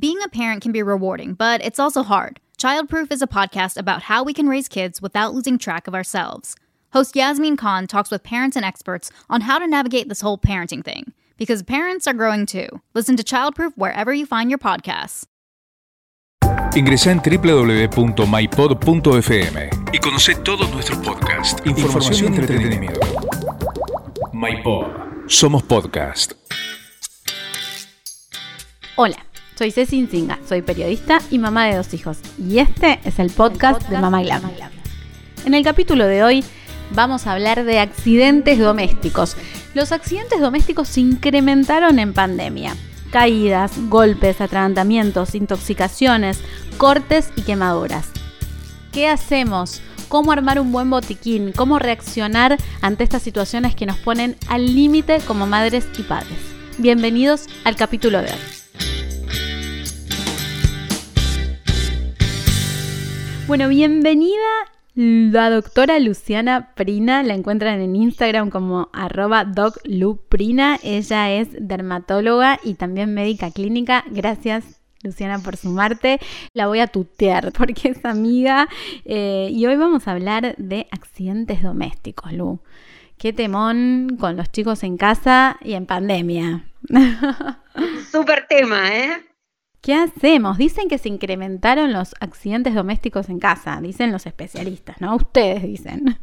[0.00, 2.38] Being a parent can be rewarding, but it's also hard.
[2.56, 6.54] Childproof is a podcast about how we can raise kids without losing track of ourselves.
[6.92, 10.84] Host Yasmin Khan talks with parents and experts on how to navigate this whole parenting
[10.84, 11.12] thing.
[11.36, 12.68] Because parents are growing too.
[12.94, 15.24] Listen to Childproof wherever you find your podcasts.
[16.76, 17.96] Ingresa en www.mypod.fm
[19.92, 23.00] y conoce todos nuestros podcasts, información, y entretenimiento.
[24.32, 25.26] MyPod.
[25.26, 26.34] Somos podcast.
[28.96, 29.16] Hola,
[29.58, 32.18] soy Ceci Insinga, soy periodista y mamá de dos hijos.
[32.38, 34.42] Y este es el podcast, de Mamá Glam.
[35.44, 36.44] En el capítulo de hoy
[36.94, 39.36] vamos a hablar de accidentes domésticos.
[39.74, 42.76] Los accidentes domésticos se incrementaron en pandemia.
[43.10, 46.40] Caídas, golpes, atragantamientos, intoxicaciones,
[46.76, 48.10] cortes y quemaduras.
[48.92, 49.82] ¿Qué hacemos?
[50.08, 51.50] ¿Cómo armar un buen botiquín?
[51.50, 56.38] ¿Cómo reaccionar ante estas situaciones que nos ponen al límite como madres y padres?
[56.78, 58.57] Bienvenidos al capítulo de hoy.
[63.48, 64.44] Bueno, bienvenida
[64.94, 67.22] la doctora Luciana Prina.
[67.22, 70.78] La encuentran en Instagram como arroba docluprina.
[70.82, 74.04] Ella es dermatóloga y también médica clínica.
[74.10, 76.20] Gracias Luciana, por sumarte.
[76.52, 78.68] La voy a tutear porque es amiga.
[79.06, 82.60] Eh, y hoy vamos a hablar de accidentes domésticos, Lu.
[83.16, 86.66] Qué temón con los chicos en casa y en pandemia.
[88.12, 89.27] Súper tema, ¿eh?
[89.88, 90.58] ¿Qué hacemos?
[90.58, 95.16] Dicen que se incrementaron los accidentes domésticos en casa, dicen los especialistas, ¿no?
[95.16, 96.20] Ustedes dicen.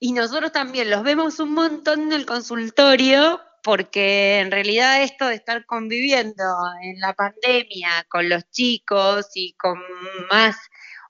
[0.00, 5.36] Y nosotros también los vemos un montón en el consultorio porque en realidad esto de
[5.36, 6.44] estar conviviendo
[6.82, 9.78] en la pandemia con los chicos y con
[10.30, 10.58] más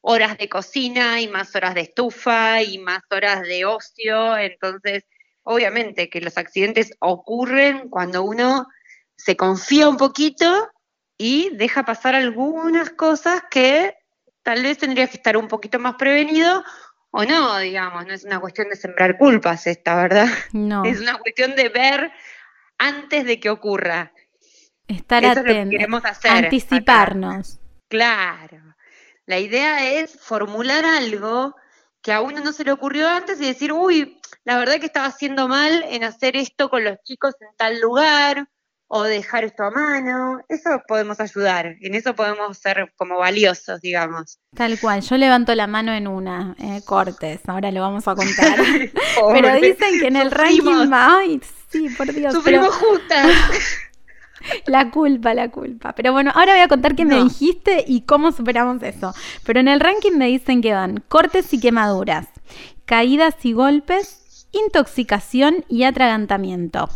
[0.01, 5.07] horas de cocina y más horas de estufa y más horas de ocio, entonces
[5.43, 8.69] obviamente que los accidentes ocurren cuando uno
[9.17, 10.69] se confía un poquito
[11.23, 13.95] y deja pasar algunas cosas que
[14.43, 16.65] tal vez tendría que estar un poquito más prevenido
[17.11, 20.29] o no, digamos, no es una cuestión de sembrar culpas esta, ¿verdad?
[20.55, 20.83] No.
[20.87, 22.11] Es una cuestión de ver
[22.79, 24.15] antes de que ocurra.
[24.89, 27.61] Estar atentos, anticiparnos.
[27.89, 28.75] Claro.
[29.27, 31.55] La idea es formular algo
[32.01, 35.05] que a uno no se le ocurrió antes y decir, uy, la verdad que estaba
[35.05, 38.49] haciendo mal en hacer esto con los chicos en tal lugar,
[38.93, 44.41] o dejar esto a mano, eso podemos ayudar, en eso podemos ser como valiosos, digamos.
[44.57, 48.59] Tal cual, yo levanto la mano en una, eh, cortes, ahora lo vamos a contar.
[49.33, 52.35] pero dicen que en el ranking, ay, sí, por Dios.
[52.35, 53.31] Sufrimos juntas.
[54.67, 55.93] La culpa, la culpa.
[55.95, 59.13] Pero bueno, ahora voy a contar qué me dijiste y cómo superamos eso.
[59.45, 62.27] Pero en el ranking me dicen que van cortes y quemaduras,
[62.87, 66.89] caídas y golpes, intoxicación y atragantamiento.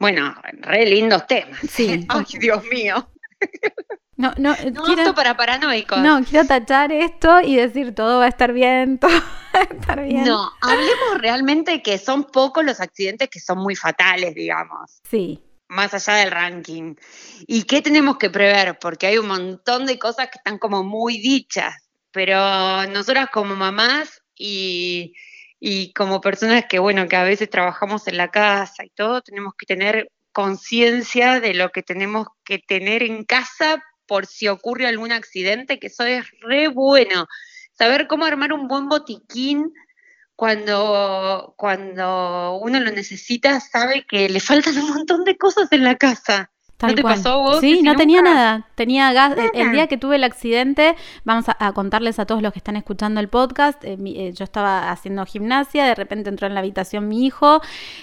[0.00, 1.60] Bueno, re lindos temas.
[1.70, 2.04] Sí.
[2.08, 3.06] Ay, Dios mío.
[4.16, 5.98] No, no, no quiero, para paranoicos.
[6.00, 10.02] No, quiero tachar esto y decir todo va a estar bien, todo va a estar
[10.02, 10.24] bien.
[10.24, 15.00] No, hablemos realmente que son pocos los accidentes que son muy fatales, digamos.
[15.08, 15.42] Sí.
[15.68, 16.94] Más allá del ranking.
[17.46, 18.78] ¿Y qué tenemos que prever?
[18.78, 21.74] Porque hay un montón de cosas que están como muy dichas,
[22.10, 25.14] pero nosotras como mamás y
[25.60, 29.52] y como personas que, bueno, que a veces trabajamos en la casa y todo, tenemos
[29.56, 35.12] que tener conciencia de lo que tenemos que tener en casa por si ocurre algún
[35.12, 37.26] accidente, que eso es re bueno.
[37.74, 39.72] Saber cómo armar un buen botiquín
[40.34, 45.96] cuando, cuando uno lo necesita, sabe que le faltan un montón de cosas en la
[45.96, 46.50] casa.
[46.88, 47.60] ¿No te pasó vos?
[47.60, 48.66] Sí, no tenía nada.
[48.74, 49.34] Tenía gas.
[49.54, 53.20] El, día que tuve el accidente, vamos a, contarles a todos los que están escuchando
[53.20, 53.84] el podcast.
[53.84, 57.60] Eh, eh, yo estaba haciendo gimnasia, de repente entró en la habitación mi hijo,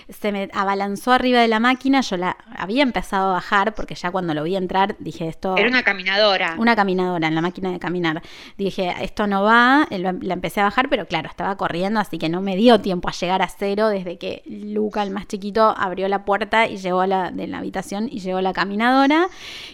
[0.09, 2.01] se me abalanzó arriba de la máquina.
[2.01, 5.55] Yo la había empezado a bajar porque ya cuando lo vi entrar dije esto.
[5.57, 6.55] Era una caminadora.
[6.57, 8.21] Una caminadora en la máquina de caminar.
[8.57, 9.87] Dije, esto no va.
[9.89, 13.09] Eh, la empecé a bajar, pero claro, estaba corriendo, así que no me dio tiempo
[13.09, 17.01] a llegar a cero desde que Luca, el más chiquito, abrió la puerta y llegó
[17.01, 18.66] a la, de la habitación y llegó a la caminadora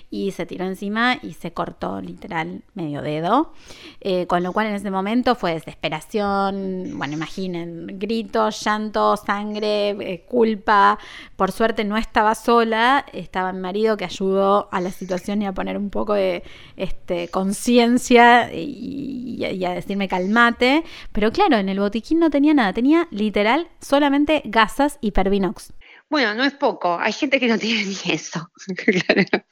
[0.10, 3.54] y se tiró encima y se cortó literal medio dedo.
[4.00, 10.26] Eh, con lo cual en ese momento fue desesperación, bueno, imaginen, gritos, llanto, sangre, eh,
[10.28, 11.00] culpa.
[11.36, 15.54] Por suerte no estaba sola, estaba mi marido que ayudó a la situación y a
[15.54, 16.44] poner un poco de
[16.78, 20.84] este, conciencia y, y, a decirme calmate.
[21.12, 25.74] Pero claro, en el botiquín no tenía nada, tenía literal solamente gasas y pervinox.
[26.14, 27.00] Bueno, no es poco.
[27.00, 28.52] Hay gente que no tiene ni eso.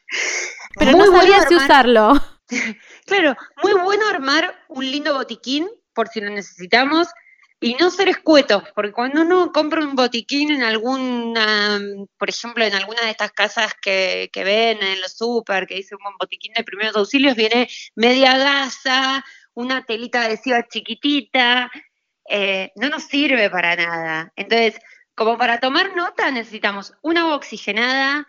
[0.77, 2.13] Pero no sabía si usarlo.
[3.07, 7.07] claro, muy bueno armar un lindo botiquín por si lo necesitamos.
[7.59, 11.79] y no ser escuetos, porque cuando uno compra un botiquín en alguna,
[12.19, 15.95] por ejemplo, en alguna de estas casas que, que ven en los super, que dice
[15.95, 19.25] un botiquín de primeros auxilios, viene media gasa,
[19.55, 21.71] una telita adhesiva chiquitita,
[22.29, 24.31] eh, no nos sirve para nada.
[24.35, 24.79] Entonces,
[25.15, 28.27] como para tomar nota necesitamos una agua oxigenada,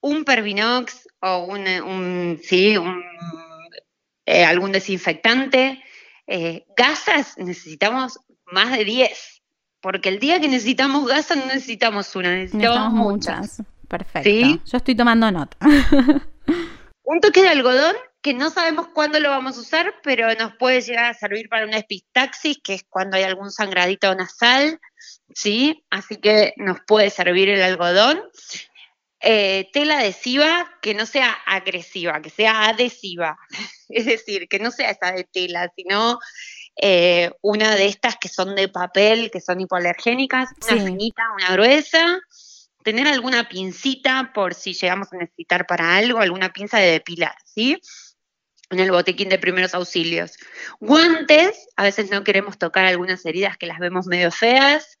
[0.00, 2.76] un Pervinox o un, sí,
[4.26, 5.82] eh, algún desinfectante.
[6.26, 9.42] Eh, gasas necesitamos más de 10,
[9.80, 13.62] porque el día que necesitamos gasas no necesitamos una, necesitamos, muchas.
[13.88, 14.62] Perfecto.
[14.64, 15.56] Yo estoy tomando nota.
[17.02, 20.82] un toque de algodón que no sabemos cuándo lo vamos a usar, pero nos puede
[20.82, 24.78] llegar a servir para una epistaxis, que es cuando hay algún sangradito nasal,
[25.34, 25.84] ¿sí?
[25.90, 28.22] Así que nos puede servir el algodón.
[29.22, 33.38] Eh, tela adhesiva que no sea agresiva, que sea adhesiva,
[33.88, 36.18] es decir, que no sea esa de tela, sino
[36.76, 42.20] eh, una de estas que son de papel, que son hipoalergénicas, una finita, una gruesa,
[42.82, 47.78] tener alguna pincita por si llegamos a necesitar para algo, alguna pinza de depilar, ¿sí?
[48.70, 50.36] En el botequín de primeros auxilios.
[50.78, 54.98] Guantes, a veces no queremos tocar algunas heridas que las vemos medio feas.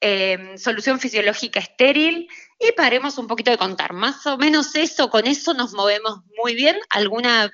[0.00, 2.28] Em, solución fisiológica estéril
[2.58, 3.92] y paremos un poquito de contar.
[3.92, 6.76] Más o menos eso, con eso nos movemos muy bien.
[6.90, 7.50] Alguna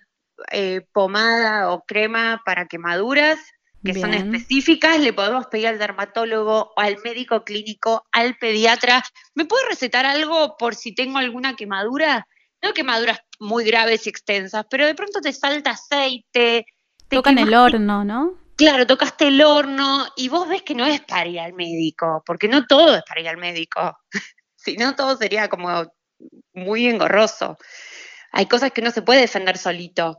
[0.50, 3.38] eh, pomada o crema para quemaduras
[3.84, 9.02] que son específicas, le podemos pedir al dermatólogo o al médico clínico, al pediatra.
[9.34, 12.26] ¿Me puede recetar algo por si tengo alguna quemadura?
[12.62, 16.66] No quemaduras muy graves y extensas, pero de pronto te salta aceite.
[17.08, 18.38] Te Tocan el horno, ¿no?
[18.56, 22.46] Claro, tocaste el horno y vos ves que no es para ir al médico, porque
[22.46, 23.96] no todo es para ir al médico.
[24.56, 25.90] si no, todo sería como
[26.52, 27.56] muy engorroso.
[28.32, 30.18] Hay cosas que uno se puede defender solito.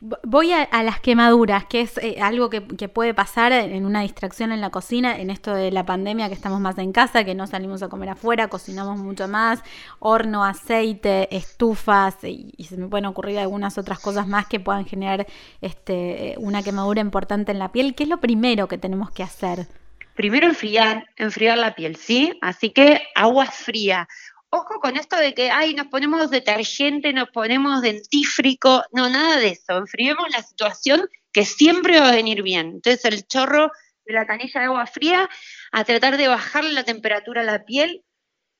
[0.00, 4.62] Voy a, las quemaduras, que es eh, algo que, puede pasar en una distracción en
[4.62, 7.82] la cocina, en esto de la pandemia que estamos más en casa, que no salimos
[7.82, 9.62] a comer afuera, cocinamos mucho más,
[9.98, 15.26] horno, aceite, estufas, y, se me pueden ocurrir algunas otras cosas más que puedan generar
[15.60, 17.94] este, una quemadura importante en la piel.
[17.94, 19.66] ¿Qué es lo primero que tenemos que hacer?
[20.14, 22.38] Primero enfriar, enfriar la piel, ¿sí?
[22.40, 24.08] Así que agua fría
[24.50, 29.48] ojo con esto de que, ay, nos ponemos detergente, nos ponemos dentífrico, no, nada de
[29.48, 32.66] eso, enfriemos la situación que siempre va a venir bien.
[32.74, 33.70] Entonces el chorro
[34.04, 35.30] de la canilla de agua fría
[35.72, 38.04] a tratar de bajarle la temperatura a la piel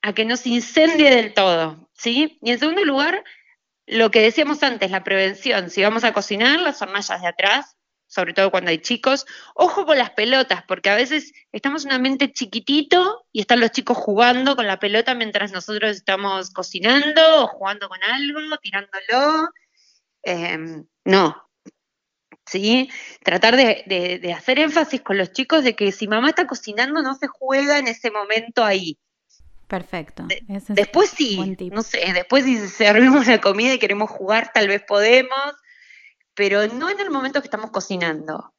[0.03, 2.39] a que no se incendie del todo, ¿sí?
[2.41, 3.25] Y en segundo lugar,
[3.87, 7.77] lo que decíamos antes, la prevención, si vamos a cocinar, las hornallas de atrás,
[8.11, 9.25] sobre todo cuando hay chicos.
[9.55, 13.71] Ojo con las pelotas, porque a veces estamos en un ambiente chiquitito y están los
[13.71, 19.51] chicos jugando con la pelota mientras nosotros estamos cocinando o jugando con algo, tirándolo.
[20.25, 21.49] Em, no.
[22.47, 22.91] ¿Sí?
[23.23, 27.29] Tratar de, hacer énfasis con los chicos de que si mamá está cocinando no se
[27.29, 28.99] juega en ese momento ahí.
[29.69, 30.27] Perfecto.
[30.71, 35.55] después sí, no sé, después si servimos la comida y queremos jugar, tal vez podemos,
[36.35, 38.55] pero no en el momento que estamos cocinando.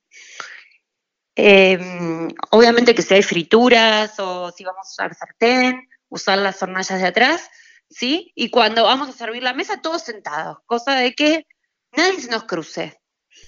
[1.35, 7.01] Em, obviamente que si hay frituras o si vamos a usar sartén, usar las hornallas
[7.01, 7.49] de atrás,
[7.89, 8.31] ¿sí?
[8.35, 11.47] Y cuando vamos a servir la mesa, todos sentados, cosa de que
[11.95, 12.99] nadie se nos cruce.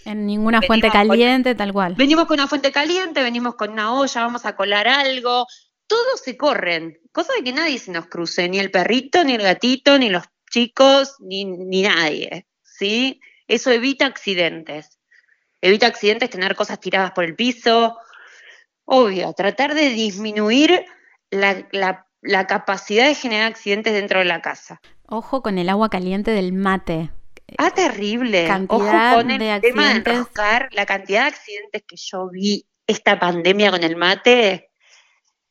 [0.05, 1.95] En ninguna fuente caliente, tal cual.
[1.95, 5.45] Venimos con una fuente caliente, venimos con una olla, vamos a colar algo,
[5.87, 9.41] todos se corren, cosa de que nadie se nos cruce, ni el perrito, ni el
[9.41, 13.19] gatito, ni los chicos, ni, ni nadie, ¿sí?
[13.53, 14.97] Eso evita accidentes.
[15.61, 17.99] Evita accidentes, tener cosas tiradas por el piso.
[18.83, 20.83] Obvio, tratar de disminuir
[21.29, 24.81] la, capacidad de generar accidentes dentro de la casa.
[25.07, 27.11] Ojo con el agua caliente del mate.
[27.59, 28.47] Ah, terrible.
[28.47, 30.25] Cantidad Ojo con el de tema de
[30.71, 34.71] la cantidad de accidentes que yo vi esta pandemia con el mate.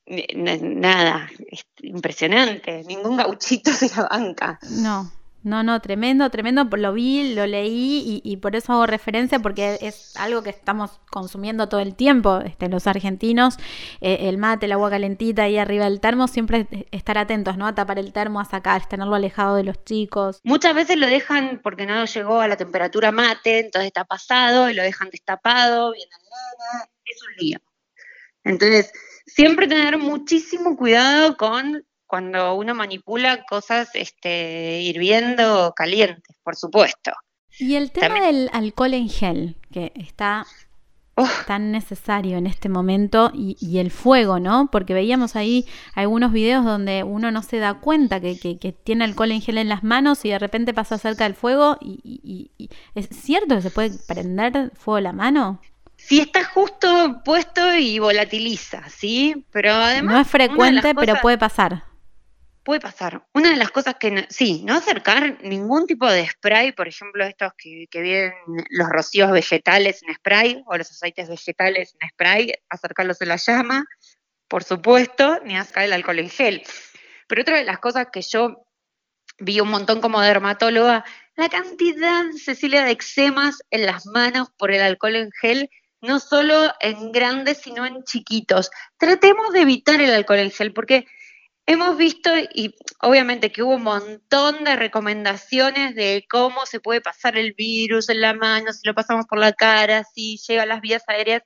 [0.06, 2.82] Nada, es impresionante.
[2.82, 4.58] Ningún gauchito de la banca.
[4.70, 5.08] No,
[5.42, 6.64] no, no, tremendo, tremendo.
[6.76, 11.68] Lo vi, lo leí y, por eso hago referencia porque es algo que estamos consumiendo
[11.68, 13.56] todo el tiempo, este, los argentinos.
[14.00, 17.66] Eh, el mate, el agua calentita ahí arriba del termo, siempre estar atentos, ¿no?
[17.66, 20.40] A tapar el termo, a sacar, tenerlo alejado de los chicos.
[20.44, 24.74] Muchas veces lo dejan porque no llegó a la temperatura mate, entonces está pasado y
[24.74, 27.58] lo dejan destapado, viene nada, es un lío.
[28.44, 28.92] Entonces,
[29.26, 37.10] siempre tener muchísimo cuidado con cuando uno manipula cosas este, hirviendo calientes, por supuesto.
[37.58, 40.44] Y el tema del alcohol en gel, que está
[41.46, 44.68] tan necesario en este momento, y, el fuego, ¿no?
[44.70, 45.64] Porque veíamos ahí
[45.94, 49.82] algunos videos donde uno no se da cuenta que, tiene alcohol en gel en las
[49.82, 52.50] manos y de repente pasa cerca del fuego y,
[52.94, 55.62] ¿es cierto que se puede prender fuego la mano?
[55.96, 59.46] si está justo puesto y volatiliza, ¿sí?
[59.52, 60.14] Pero además...
[60.14, 61.84] No es frecuente, pero puede pasar.
[62.64, 63.26] Puede pasar.
[63.34, 67.52] Una de las cosas que, sí, no acercar ningún tipo de spray, por ejemplo, estos
[67.58, 68.32] que, que vienen
[68.70, 73.84] los rocíos vegetales en spray o los aceites vegetales en spray, acercarlos a la llama,
[74.46, 76.62] por supuesto, ni acercar el alcohol en gel.
[77.26, 78.64] Pero otra de las cosas que yo
[79.38, 81.04] vi un montón como dermatóloga,
[81.34, 85.68] la cantidad, Cecilia, de eczemas en las manos por el alcohol en gel
[86.02, 88.70] no solo en grandes, sino en chiquitos.
[88.98, 91.06] Tratemos de evitar el alcohol en gel, porque
[91.66, 97.36] hemos visto, y obviamente que hubo un montón de recomendaciones de cómo se puede pasar
[97.36, 100.80] el virus en la mano, si lo pasamos por la cara, si llega a las
[100.80, 101.42] vías aéreas.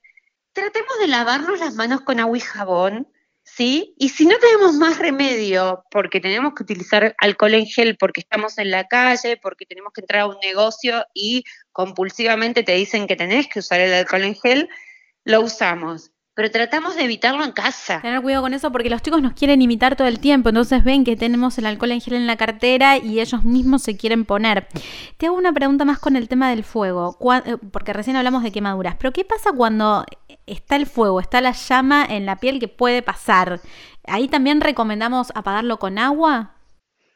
[0.52, 3.08] Tratemos de lavarnos las manos con agua y jabón,
[3.44, 3.94] ¿sí?
[3.98, 8.58] Y si no tenemos más remedio, porque tenemos que utilizar alcohol en gel, porque estamos
[8.58, 13.16] en la calle, porque tenemos que entrar a un negocio y compulsivamente te dicen que
[13.16, 14.68] tenés que usar el alcohol en gel,
[15.24, 16.10] lo usamos.
[16.36, 18.00] Pero tratamos de evitarlo en casa.
[18.02, 21.02] Tener cuidado con eso porque los chicos nos quieren imitar todo el tiempo, entonces ven
[21.02, 24.68] que tenemos el alcohol en gel en la cartera y ellos mismos se quieren poner.
[25.16, 28.52] Te hago una pregunta más con el tema del fuego, eh, porque recién hablamos de
[28.52, 30.04] quemaduras, pero ¿qué pasa cuando
[30.46, 33.60] está el fuego, está la llama en la piel que puede pasar.
[34.04, 36.54] ¿Ahí también recomendamos apagarlo con agua?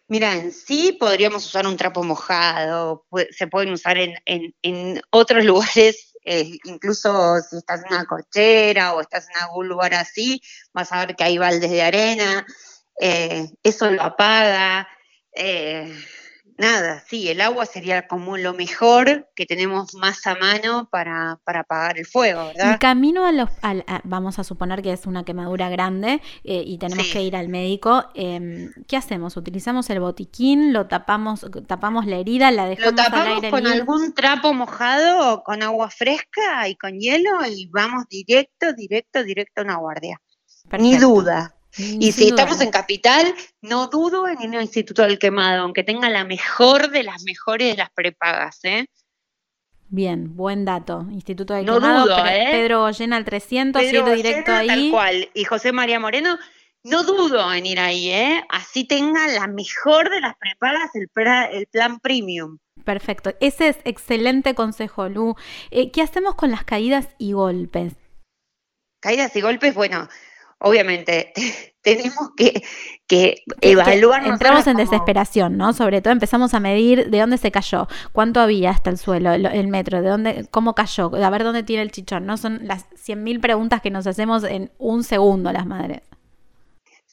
[0.09, 7.41] Mira, en sí podríamos usar un trapo mojado, se pueden usar en, otros lugares, incluso
[7.41, 10.41] si estás en una cochera o estás en algún lugar así,
[10.73, 12.47] vas a ver que hay baldes de arena,
[13.01, 14.89] eh, eso lo apaga.
[15.33, 15.93] Eh,
[16.61, 21.61] nada, sí, el agua sería como lo mejor que tenemos más a mano para, para
[21.61, 22.73] apagar el fuego, ¿verdad?
[22.73, 23.49] El camino a los,
[24.05, 28.05] vamos a suponer que es una quemadura grande eh, y tenemos que ir al médico,
[28.15, 29.37] em, ¿qué hacemos?
[29.37, 30.73] ¿Utilizamos el botiquín?
[30.73, 32.51] ¿Lo tapamos, tapamos la herida?
[32.51, 36.77] ¿La dejamos Lo tapamos al aire con algún trapo mojado o con agua fresca y
[36.77, 40.21] con hielo y vamos directo, directo, directo a una guardia.
[40.79, 41.57] Ni duda.
[41.77, 46.11] Y si estamos en capital, no dudo en ir al Instituto del Quemado, aunque tenga
[46.11, 48.87] la mejor de las mejores de las prepagas, ¿eh?
[49.89, 51.07] Bien, buen dato.
[51.11, 52.49] Instituto del Quemado, ¿eh?
[52.51, 54.67] Pedro Goyena al 300, Pedro directo ahí.
[54.67, 55.31] Tal cual.
[55.35, 56.39] Y José María Moreno,
[56.83, 58.45] no dudo en ir ahí, ¿eh?
[58.49, 61.09] Así tenga la mejor de las prepagas, el,
[61.53, 62.59] el plan premium.
[62.85, 63.35] Perfecto.
[63.41, 65.35] Ese es excelente consejo, Lu.
[65.71, 67.95] Eh, ¿Qué hacemos con las caídas y golpes?
[69.01, 70.09] Caídas y golpes, bueno,
[70.61, 71.33] obviamente
[71.83, 72.63] tenemos que,
[73.07, 74.27] que evaluar.
[74.27, 75.73] entramos en desesperación, ¿no?
[75.73, 79.69] Sobre todo empezamos a medir de dónde se cayó, cuánto había hasta el suelo, el,
[79.69, 82.37] metro, de dónde, cómo cayó, a ver dónde tiene el chichón, ¿no?
[82.37, 86.03] Son las 100.000 preguntas que nos hacemos en un segundo las madres.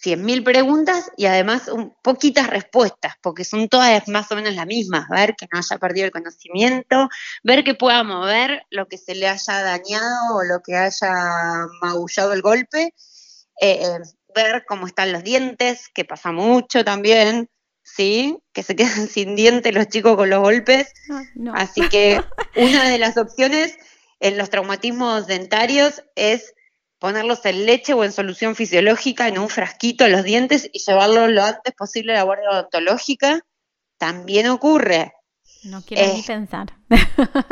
[0.04, 5.08] 100.000 preguntas y además un, poquitas respuestas, porque son todas más o menos las mismas.
[5.10, 7.10] Ver que no haya perdido el conocimiento,
[7.44, 12.34] ver que pueda mover lo que se le haya dañado o lo que haya magullado
[12.34, 12.94] el golpe
[13.62, 14.00] eh,
[14.36, 17.50] ver cómo están los dientes, que pasa mucho también,
[17.84, 18.38] ¿sí?
[18.54, 20.94] Que se quedan sin dientes los chicos con los golpes.
[21.54, 22.22] Así que
[22.56, 23.78] una de las opciones
[24.20, 26.54] en los traumatismos dentarios es
[27.00, 31.30] ponerlos en leche o en solución fisiológica en un frasquito a los dientes y llevarlos
[31.30, 33.42] lo antes posible a la guardia odontológica.
[33.98, 35.14] También ocurre.
[35.64, 36.77] No quiero ni eh, pensar.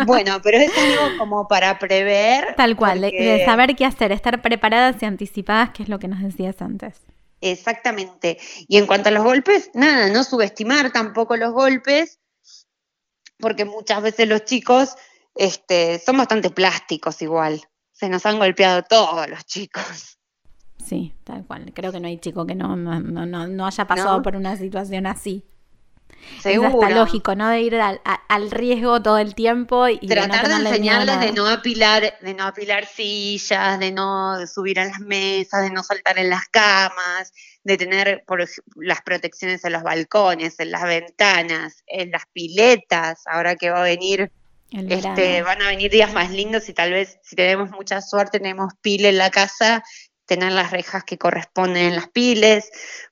[0.06, 2.56] Bueno, pero es algo como para prever.
[2.56, 6.22] Tal cual, de, saber qué hacer, estar preparadas y anticipadas, que es lo que nos
[6.22, 7.02] decías antes.
[7.42, 8.38] Exactamente.
[8.68, 12.20] Y en cuanto a los golpes, nada, no subestimar tampoco los golpes,
[13.38, 14.96] porque muchas veces los chicos
[15.36, 17.62] este, son bastante plásticos igual.
[17.92, 20.18] Se nos han golpeado todos los chicos.
[20.84, 21.72] Sí, tal cual.
[21.74, 25.08] Creo que no hay chico que no, no, no, no haya pasado por una situación
[25.08, 25.44] así.
[26.42, 26.70] Seguro.
[26.70, 27.50] Es hasta lógico, ¿no?
[27.50, 32.34] De ir al, riesgo todo el tiempo y tratar de, enseñarles de no apilar, de
[32.34, 37.34] no apilar sillas, de no subir a las mesas, de no saltar en las camas,
[37.64, 43.56] de tener por, las protecciones en los balcones, en las ventanas, en las piletas, ahora
[43.56, 44.32] que va a venir
[44.72, 48.74] este, van a venir días más lindos y tal vez si tenemos mucha suerte tenemos
[48.82, 49.84] pile en la casa,
[50.26, 52.70] tener las rejas que corresponden en las piles.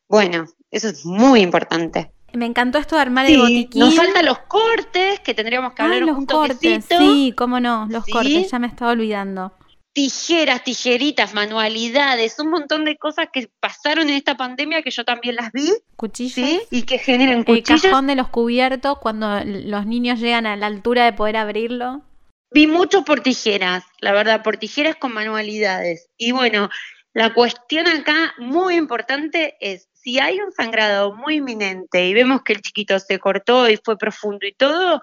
[0.07, 2.11] Bueno, eso es muy importante.
[2.33, 3.79] Me encantó esto de armar el botiquín.
[3.79, 8.05] Nos faltan los cortes, que tendríamos que hablar los un cortes, Sí, cómo no, los
[8.05, 9.53] cortes, ya me estaba olvidando.
[9.93, 15.35] Tijeras, tijeritas, manualidades, un montón de cosas que pasaron en esta pandemia que yo también
[15.35, 15.71] las vi.
[15.95, 16.33] Cuchillos.
[16.33, 16.61] ¿sí?
[16.71, 17.83] Y que generan cuchillos.
[17.83, 22.01] El cajón de los cubiertos cuando los niños llegan a la altura de poder abrirlo.
[22.49, 26.09] Vi mucho por tijeras, la verdad, por tijeras con manualidades.
[26.17, 26.69] Y bueno,
[27.13, 32.53] la cuestión acá muy importante es si hay un sangrado muy inminente y vemos que
[32.53, 35.01] el chiquito se cortó y fue profundo y todo,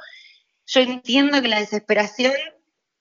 [0.67, 2.35] yo entiendo que la desesperación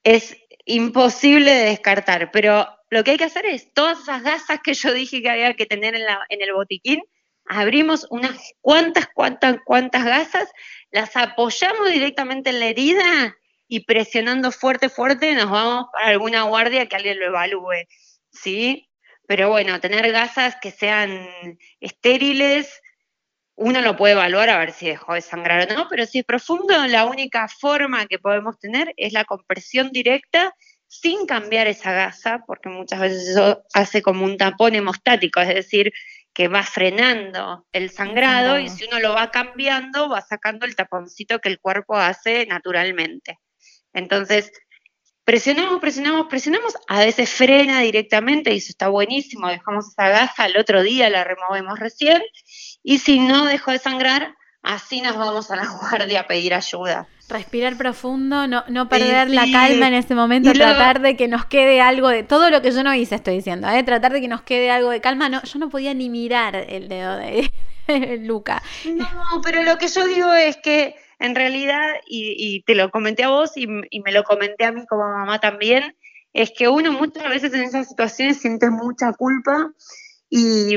[0.04, 4.74] es imposible de descartar, pero lo que hay que hacer es todas esas gasas que
[4.74, 7.02] yo dije que había que tener en, el botiquín,
[7.46, 10.50] abrimos unas cuantas, cuantas, cuantas gasas,
[10.92, 13.36] las apoyamos directamente en la herida
[13.68, 17.86] y presionando fuerte, fuerte nos vamos para alguna guardia que alguien lo evalúe,
[18.32, 18.89] ¿sí?
[19.30, 21.30] Pero bueno, tener gasas que sean
[21.80, 22.82] estériles,
[23.54, 26.26] uno lo puede evaluar a ver si dejó de sangrar o no, pero si es
[26.26, 30.56] profundo, la única forma que podemos tener es la compresión directa
[30.88, 35.94] sin cambiar esa gasa, porque muchas veces eso hace como un tapón hemostático, es decir,
[36.34, 41.38] que va frenando el sangrado y si uno lo va cambiando, va sacando el taponcito
[41.38, 43.38] que el cuerpo hace naturalmente.
[43.94, 44.52] Entonces,
[45.30, 50.58] presionamos, presionamos, presionamos, a veces frena directamente y eso está buenísimo, dejamos esa gasa, el
[50.58, 52.20] otro día la removemos recién
[52.82, 54.34] y si no dejó de sangrar,
[54.64, 57.08] así nos vamos a la guardia a pedir ayuda.
[57.30, 61.80] Respirar profundo, no, no perder la calma en ese momento, tratar de que nos quede
[61.80, 63.84] algo de todo lo que yo no hice, estoy diciendo, ¿eh?
[63.84, 65.30] tratar de que nos quede algo de calma.
[65.30, 67.52] No, yo no podía ni mirar el dedo de
[68.24, 68.64] Luca.
[68.84, 73.30] No, pero lo que yo digo es que en realidad, y, te lo comenté a
[73.30, 75.96] vos y, y, me lo comenté a mí como mamá también,
[76.34, 79.72] es que uno muchas veces en esas situaciones siente mucha culpa
[80.30, 80.76] y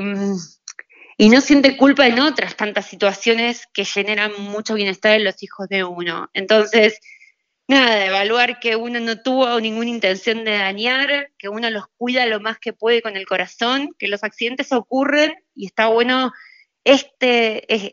[1.22, 5.68] y no siente culpa en otras tantas situaciones que generan mucho bienestar en los hijos
[5.68, 6.28] de uno.
[6.32, 6.98] Entonces,
[7.68, 12.40] nada, evaluar que uno no tuvo ninguna intención de dañar, que uno los cuida lo
[12.40, 16.32] más que puede con el corazón, que los accidentes ocurren y está bueno
[16.84, 17.92] este,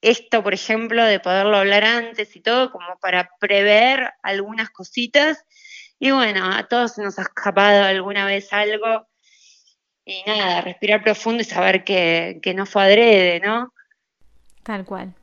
[0.00, 5.44] esto, por ejemplo, de poderlo hablar antes y todo, como para prever algunas cositas.
[5.98, 9.08] Y bueno, a todos nos ha escapado alguna vez algo
[10.08, 13.74] y nada, respirar profundo y saber que, no fue adrede, ¿no?
[14.62, 15.14] Tal cual.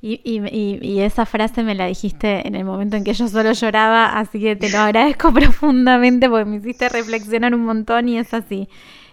[0.00, 3.52] Y, y, y, esa frase me la dijiste en el momento en que yo solo
[3.52, 8.34] lloraba, así que te lo agradezco profundamente porque me hiciste reflexionar un montón y es
[8.34, 8.68] así.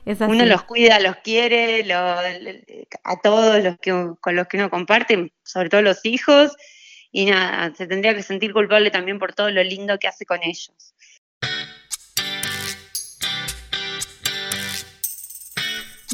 [0.05, 0.31] Es así.
[0.31, 5.69] Uno los cuida, los quiere, a todos los que, con los que uno comparte, sobre
[5.69, 6.55] todo los hijos,
[7.11, 10.39] y nada, se tendría que sentir culpable también por todo lo lindo que hace con
[10.43, 10.93] ellos.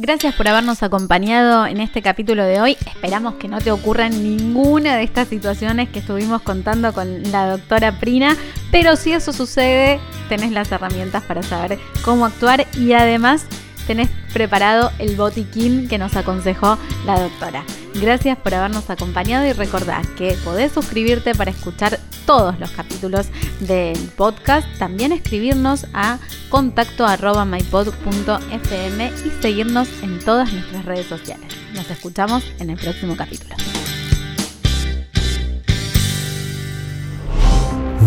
[0.01, 2.77] Gracias por habernos acompañado en este capítulo de hoy.
[2.85, 7.99] Esperamos que no te ocurran ninguna de estas situaciones que estuvimos contando con la doctora
[7.99, 8.37] Prina,
[8.71, 13.45] pero si eso sucede, tenés las herramientas para saber cómo actuar y además
[13.89, 17.63] tenés preparado el botiquín que nos aconsejó la doctora.
[17.95, 23.25] Gracias por habernos acompañado y recordad que podés suscribirte para escuchar todos los capítulos
[23.61, 24.67] del podcast.
[24.77, 31.47] También escribirnos a contacto mypod.fm y seguirnos en todas nuestras redes sociales.
[31.73, 33.55] Nos escuchamos en el próximo capítulo.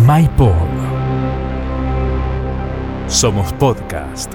[0.07, 0.53] MyPod.
[3.09, 4.31] Somos podcast.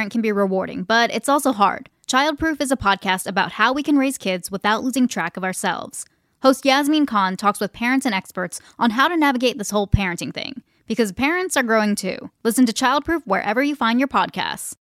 [0.00, 1.90] Parent can be rewarding, but it's also hard.
[2.06, 6.06] Childproof is a podcast about how we can raise kids without losing track of ourselves.
[6.42, 10.32] Host Yasmin Khan talks with parents and experts on how to navigate this whole parenting
[10.32, 10.62] thing.
[10.86, 12.30] Because parents are growing too.
[12.44, 14.74] Listen to Childproof wherever you find your podcasts.